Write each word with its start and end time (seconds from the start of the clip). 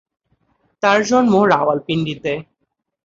তাঁর 0.83 0.99
জন্ম 1.03 1.33
রাওয়ালপিন্ডিতে। 1.51 2.33